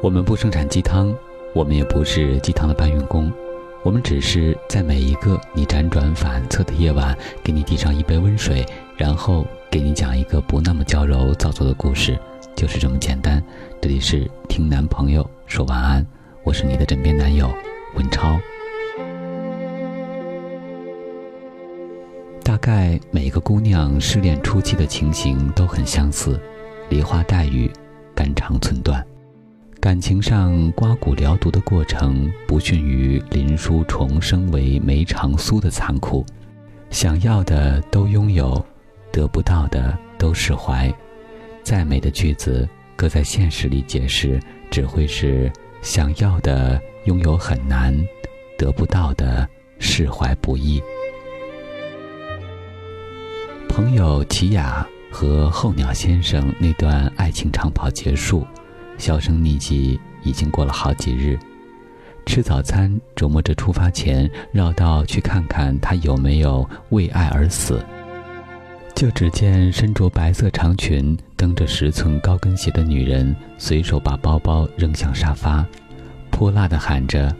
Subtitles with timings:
[0.00, 1.12] 我们不生产鸡汤，
[1.52, 3.32] 我们也不是鸡汤的搬运工，
[3.82, 8.64] 我们只是在每一个你辗转反侧的夜晚，给你递上一杯温水，
[8.96, 12.16] 然后给你讲一个不那么娇柔造作的故事，
[12.54, 13.42] 就是这么简单。
[13.80, 16.06] 这里是听男朋友说晚安，
[16.44, 17.52] 我是你的枕边男友
[17.96, 18.38] 文超。
[22.44, 26.40] 大概每一个姑娘失恋初期的情形都很相似，
[26.88, 27.68] 梨花带雨，
[28.14, 29.04] 肝肠寸断。
[29.80, 36.26] 感情上刮骨疗毒的过程，不逊于林殊重生为梅长苏的残酷。
[36.90, 38.64] 想要的都拥有，
[39.12, 40.92] 得不到的都释怀。
[41.62, 45.50] 再美的句子，搁在现实里解释，只会是
[45.80, 47.96] 想要的拥有很难，
[48.58, 50.82] 得不到的释怀不易。
[53.68, 58.44] 朋友齐雅和候鸟先生那段爱情长跑结束。
[58.98, 61.38] 销声匿迹，已经过了好几日。
[62.26, 67.82] 吃早餐，琢磨着出发前绕道去看看他有没有为爱而死。
[68.94, 75.64] 就只见身着白色长裙、蹬着十寸高跟鞋的女人，随手把包包扔向沙发，
[76.30, 77.34] 泼辣地喊着：“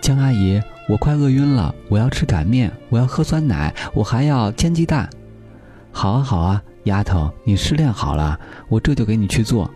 [0.00, 5.08] 江阿姨，我快饿晕了，我要吃擀面，我要喝酸奶，我还要煎鸡蛋。
[5.92, 9.70] ”“好啊，好啊，丫头，你失恋好了，我这就给你去做。”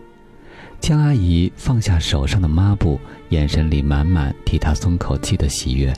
[0.79, 5.93] 江阿姨放下手上的抹布，眼神里满满替她松口气的喜悦。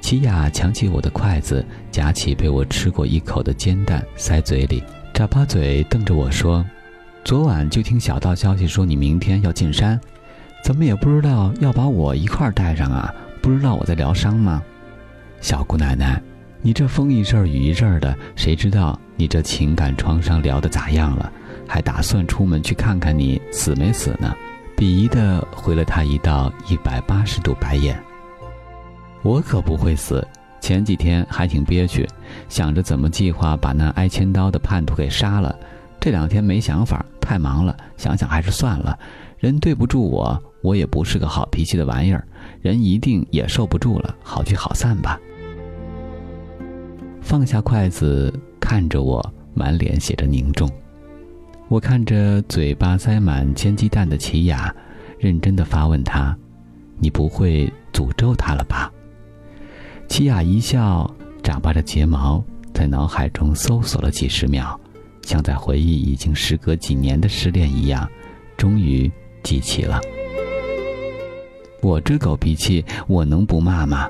[0.00, 6.64] 齐雅抢起我的筷子，夹起被我吃过一口的煎蛋塞嘴里，眨巴嘴瞪着我说
[7.24, 9.98] ：“昨晚就听小道消息说你明天要进山，
[10.62, 13.12] 怎么也不知道要把我一块带上啊？
[13.42, 14.62] 不知道我在疗伤吗？
[15.40, 16.22] 小姑奶奶，
[16.62, 21.32] 你这风一阵雨一阵的，谁知道你这情感创伤疗得咋样了？”
[21.66, 24.34] 还打算出门去看看你死没死呢？
[24.76, 27.98] 鄙夷的回了他一道一百八十度白眼。
[29.22, 30.26] 我可不会死，
[30.60, 32.06] 前几天还挺憋屈，
[32.48, 35.58] 想着怎么计划把那挨千刀的叛徒给杀了。
[35.98, 38.96] 这两天没想法，太忙了，想想还是算了。
[39.38, 42.26] 人对不住我，我也不是个好脾气的玩意儿，
[42.60, 45.18] 人一定也受不住了，好聚好散吧。
[47.20, 50.70] 放下筷子，看着我，满脸写着凝重。
[51.68, 54.72] 我看着嘴巴塞满煎鸡蛋的齐雅，
[55.18, 56.36] 认真的发问他
[56.98, 58.92] ：“你不会诅咒他了吧？”
[60.08, 61.12] 齐雅一笑，
[61.42, 64.78] 眨巴着睫毛，在脑海中搜索了几十秒，
[65.22, 68.08] 像在回忆已经时隔几年的失恋一样，
[68.56, 69.10] 终于
[69.42, 70.00] 记起了。
[71.82, 74.06] 我这狗脾气，我能不骂吗？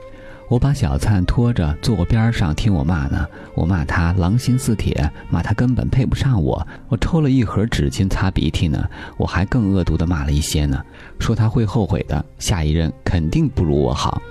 [0.49, 6.65] 我把小灿拖着坐我边上听我骂呢，我骂他狼心似铁，骂他根本配不上我。
[6.89, 10.81] 我抽了一盒纸巾擦鼻涕呢，我还更恶毒的骂了一些呢，
[11.19, 14.23] 说他会后悔的，下一任肯定不如我好。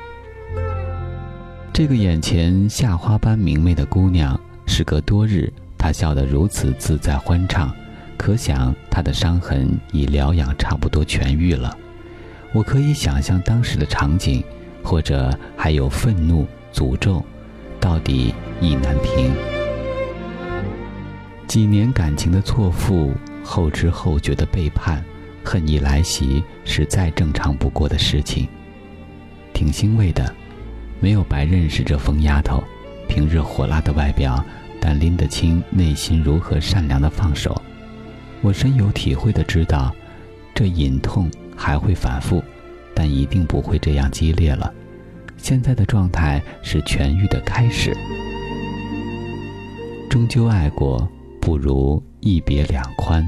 [1.74, 7.70] 这个眼前夏花般明媚的姑娘，时隔多日，她笑得如此自在欢畅，
[8.18, 11.78] 可想她的伤痕已疗养差不多痊愈了。
[12.53, 14.42] 我可以想象当时的场景。
[14.85, 17.25] 或者还有愤怒、诅咒，
[17.79, 19.34] 到底意难平。
[21.47, 23.12] 几年感情的错付，
[23.44, 25.03] 后知后觉的背叛，
[25.44, 28.47] 恨意来袭，是再正常不过的事情。
[29.53, 30.34] 挺欣慰的，
[31.00, 32.63] 没有白认识这疯丫头。
[33.07, 34.44] 平日火辣的外表，
[34.79, 37.59] 但拎得清内心如何善良的放手。
[38.41, 39.96] 我深有体会的知道，
[40.53, 42.44] 这隐痛还会反复。
[42.95, 44.73] 但一定不会这样激烈了。
[45.38, 47.95] 现在的状态是痊愈的开始。
[50.09, 51.07] 终究爱过，
[51.39, 53.23] 不如一别两宽。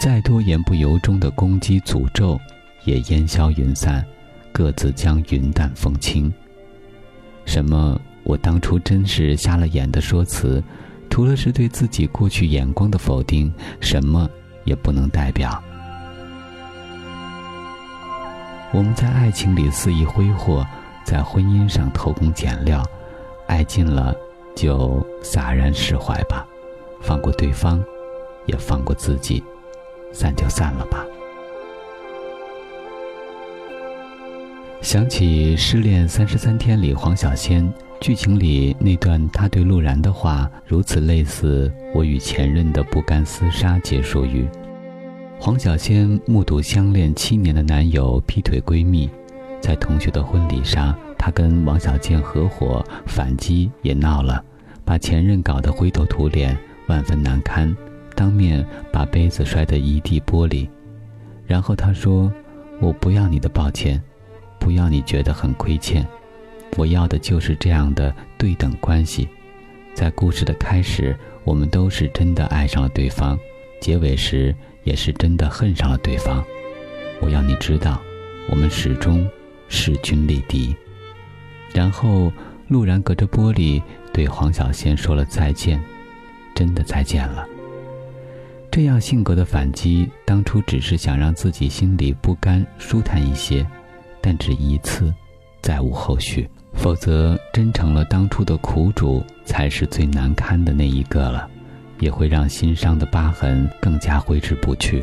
[0.00, 2.38] 再多言不由衷的攻击诅咒，
[2.84, 4.04] 也烟消云散，
[4.52, 6.32] 各自将云淡风轻。
[7.44, 8.00] 什么？
[8.22, 10.60] 我当初真是瞎了眼的说辞，
[11.08, 14.28] 除了是对自己过去眼光的否定，什么
[14.64, 15.62] 也不能代表。
[18.72, 20.66] 我们在爱情里肆意挥霍，
[21.04, 22.84] 在婚姻上偷工减料，
[23.46, 24.14] 爱尽了
[24.54, 26.46] 就洒然释怀吧，
[27.00, 27.82] 放过对方，
[28.44, 29.42] 也放过自己，
[30.12, 31.04] 散就散了吧。
[34.82, 44.46] 想起《失恋三十三天》里黄小仙剧情里那段他对陆然的话，如此类似我与前任的不甘厮杀结束语。
[45.38, 49.08] 黄小仙目睹相恋七年的男友劈腿闺蜜，
[49.60, 54.42] 在同学的婚礼上，她跟王小贱合伙反击也闹了，
[54.84, 56.56] 把前任搞得灰头土脸，
[56.88, 57.74] 万分难堪，
[58.14, 60.68] 当面把杯子摔得一地玻璃。
[61.46, 62.32] 然后她说
[62.80, 64.02] ：“我不要你的抱歉，
[64.58, 66.04] 不要你觉得很亏欠，
[66.76, 69.28] 我要的就是这样的对等关系。
[69.94, 73.38] 在故事的开始，我们都是真的爱上了对方；
[73.80, 74.54] 结尾时，
[74.86, 76.42] 也是真的恨上了对方。
[77.20, 78.00] 我要你知道，
[78.48, 79.28] 我们始终
[79.68, 80.74] 势均力敌。
[81.74, 82.32] 然后，
[82.68, 85.78] 陆然隔着玻璃对黄小仙说了再见，
[86.54, 87.46] 真的再见了。
[88.70, 93.66] 这样性格的反击，当初只是想让自己心里不甘、舒坦一些，
[94.20, 95.12] 但只一次，
[95.60, 96.48] 再无后续。
[96.74, 101.48] 否则，真成了当初的苦主，才是最难堪的那一个了，
[101.98, 105.02] 也会让心伤的疤痕更加挥之不去。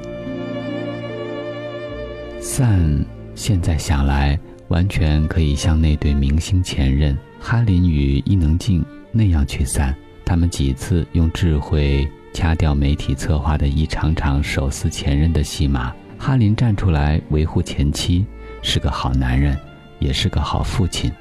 [2.40, 3.06] 散，
[3.36, 9.96] 现在想来，完全可以像那对明星前任哈林与伊能静那样去散。
[10.26, 12.08] 他们几次用智慧。
[12.36, 18.26] 掐掉媒体策划的一场场手撕前任的戏码，哈林站出来维护前妻，
[18.64, 19.56] 是个好男人，
[20.00, 21.12] 也是个好父亲。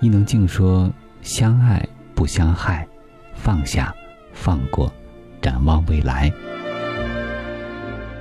[0.00, 0.90] 伊能静说
[1.20, 2.88] ：“相爱不相害，
[3.34, 3.94] 放下，
[4.32, 4.90] 放过，
[5.42, 6.32] 展望未来。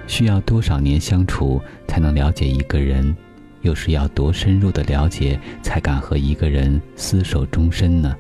[0.07, 3.15] 需要多少年相处才能了解一个人？
[3.61, 8.13] 又是要多深入的了解才敢和一个人厮守终身呢？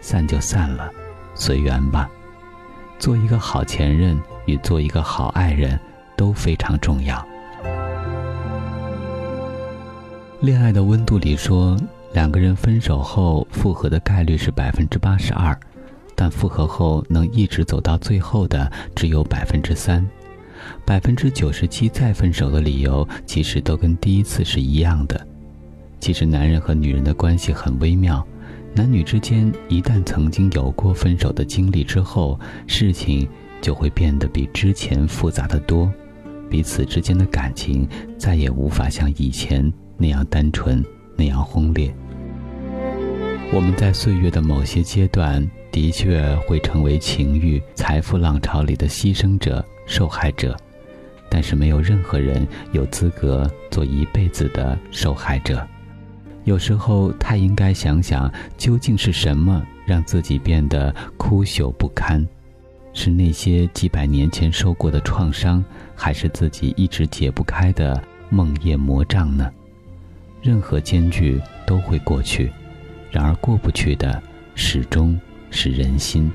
[0.00, 0.88] 散就散了，
[1.34, 2.08] 随缘吧。”
[3.00, 5.78] 做一个好前任与做一个好爱人，
[6.16, 7.26] 都非常重要。
[10.40, 11.76] 恋爱的温度里说，
[12.12, 15.58] 两个人分手后复合的概率是百分之八十二，
[16.20, 20.06] 但复合后能一直走到最后的只有百分之三，
[20.84, 25.26] 百分之九十七再分手的理由其实都跟第一次是一样的。
[25.98, 28.22] 其实男人和女人的关系很微妙。
[28.74, 33.26] 男女之间一旦曾经有过分手的经历之后，事情
[33.62, 35.90] 就会变得比之前复杂的多，
[36.50, 37.88] 彼此之间的感情
[38.18, 40.84] 再也无法像以前那样单纯、
[41.16, 41.90] 那样轰烈。
[43.52, 50.56] 我们在岁月的某些阶段的确会成为情欲、财富浪潮里的牺牲者、受害者，
[51.28, 55.66] 但是没有任何人有资格做一辈子的受害者。
[56.44, 62.24] 有时候，他应该想想，究竟是什么让自己变得枯朽不堪？
[62.92, 65.62] 是那些几百年前受过的创伤，
[65.96, 69.50] 还是自己一直解不开的梦魇魔障呢？
[70.40, 72.50] 任何艰巨都会过去，
[73.10, 74.22] 然而过不去的，
[74.54, 75.18] 始终
[75.50, 76.30] 是人心。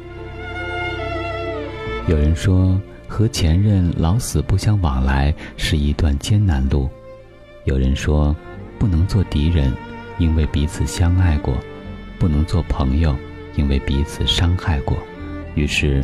[2.07, 6.89] 有人说，和前任老死不相往来是一段艰难路；
[7.63, 8.35] 有人说，
[8.77, 9.73] 不能做敌人。
[10.17, 11.57] 因为彼此相爱过，
[12.17, 13.13] 不能做朋友；
[13.57, 14.97] 因为彼此伤害过，
[15.55, 16.01] 于是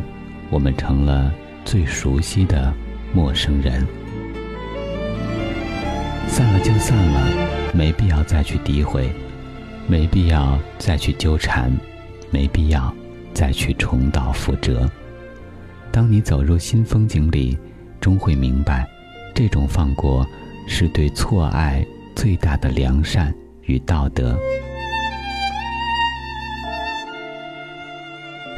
[0.50, 1.34] 我们成了
[1.64, 2.74] 最熟悉的
[3.14, 3.88] 陌生人。
[6.28, 9.10] 散了就散了，没必要再去诋毁，
[9.88, 11.72] 没必要再去纠缠，
[12.30, 12.94] 没必要
[13.33, 14.89] 再去重蹈覆辙。
[15.92, 17.57] 当你走入新风景里，
[18.00, 18.88] 终会明白，
[19.33, 20.25] 这种放过
[20.68, 21.86] 是对错爱
[22.16, 23.33] 最大的良善。
[23.66, 24.36] 与道德。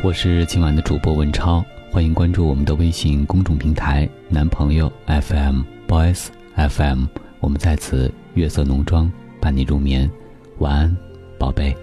[0.01, 7.05] 我是今晚的主播文超，欢迎关注我们的微信公众平台“男朋友 FM Boys FM”。
[7.41, 10.09] 我们在此月色浓妆伴你入眠，
[10.59, 10.97] 晚安，
[11.43, 11.75] 宝贝。